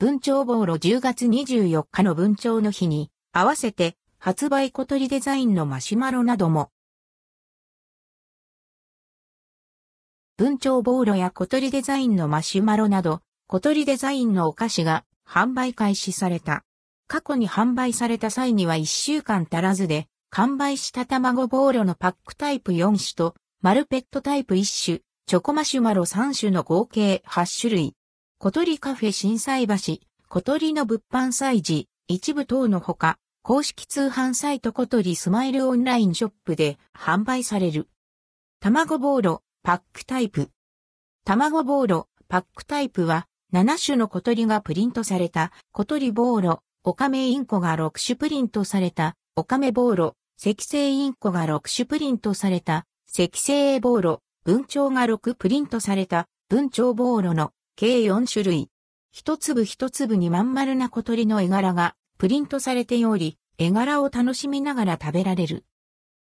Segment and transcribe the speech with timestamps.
[0.00, 6.70] 文鳥ボーロ10月24日の文鳥の日に合わせて発売小鳥デザインのマシュマロなども。
[10.36, 16.62] 文鳥ボーロや小鳥デザインのマシュマロなど、小鳥デザインのお菓子が販売開始された。
[17.08, 27.97] 過去に販売された際には1週間足らずで、完売した卵ボーロのパックタイプ4種と、マルペットタイプ1種、チョコマシュマロ3種の合計8種類。
[28.40, 29.74] 小鳥カフェ震災橋、
[30.28, 37.88] 小鳥の物販祭事、一部等のほか、公式通販サイト小鳥スマイルオンラインショップで販売される。
[38.60, 40.50] 卵ボーロ、パックタイプ。
[41.24, 58.70] 卵ボーロ、パックタイプは、7種の小鳥がプリントされた、小鳥ボーロ、オカメインコが6種プリントされた、オカメボーロ、赤星インコが6種プリントされた、赤星ボーロ、文鳥が6プリントされた、文鳥ボーロの計4種類。
[59.12, 65.64] 一粒一粒にまん丸な小鳥の絵柄がプリントされており、絵柄を楽しみながら食べられる。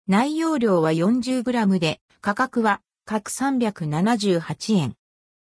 [0.08, 4.96] 内容量は 40g で、価格は各378円。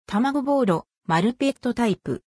[0.07, 2.23] 卵ボーロ、マルペットタイプ。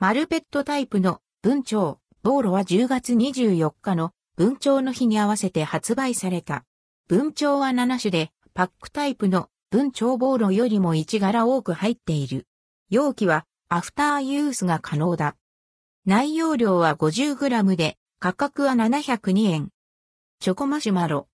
[0.00, 6.64] マルペットタイプの文鳥、ボーロは10月24日の文鳥の日に合わせて発売された。
[7.06, 12.47] 文鳥は7種で、パックタイプの文鳥ボーロよりも1柄多く入っている。
[12.90, 15.36] 容器はアフターユースが可能だ。
[16.06, 19.68] 内容量は 50g で価格は702円。
[20.40, 21.28] チョコマシュマロ。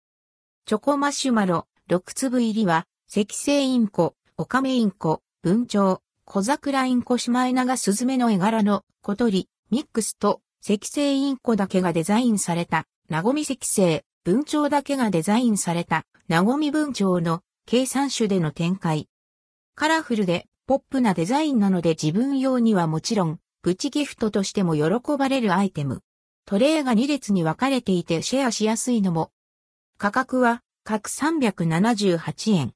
[0.66, 19.08] チョコマシュマロ6粒入りは赤星インコ、オカメインコ、文鳥、小桜インコシマエナガスズメの絵柄の小鳥、ミックスと赤星インコだけがデザインされた、ナゴミ赤星、文鳥だけがデザインされた、ナゴミ文鳥の計3種での展開。
[19.76, 26.00] カラフルでポップなデザインなので自分用にはもちろん、プチギフトとしても喜ばれるアイテム。
[26.46, 29.30] トレイが2列に分かれていてシェアしやすいのも。
[29.98, 32.72] 価格は各378円。